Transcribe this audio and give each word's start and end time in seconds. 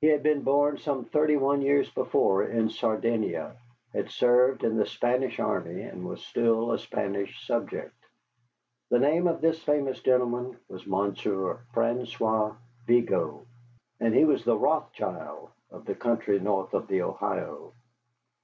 He 0.00 0.08
had 0.08 0.24
been 0.24 0.42
born 0.42 0.78
some 0.78 1.04
thirty 1.04 1.36
one 1.36 1.62
years 1.62 1.88
before 1.88 2.42
in 2.42 2.70
Sardinia, 2.70 3.54
had 3.92 4.10
served 4.10 4.64
in 4.64 4.76
the 4.76 4.84
Spanish 4.84 5.38
army, 5.38 5.82
and 5.82 6.04
was 6.08 6.20
still 6.24 6.72
a 6.72 6.78
Spanish 6.80 7.46
subject. 7.46 7.94
The 8.90 8.98
name 8.98 9.28
of 9.28 9.40
this 9.40 9.62
famous 9.62 10.00
gentleman 10.02 10.56
was 10.68 10.88
Monsieur 10.88 11.60
François 11.72 12.56
Vigo, 12.88 13.46
and 14.00 14.12
he 14.12 14.24
was 14.24 14.44
the 14.44 14.58
Rothschild 14.58 15.50
of 15.70 15.84
the 15.84 15.94
country 15.94 16.40
north 16.40 16.74
of 16.74 16.88
the 16.88 17.02
Ohio. 17.02 17.72